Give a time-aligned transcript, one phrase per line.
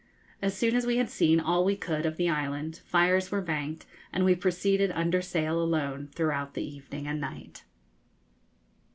[0.41, 3.85] As soon as we had seen all we could of the island, fires were banked,
[4.11, 7.63] and we proceeded under sail alone throughout the evening and night.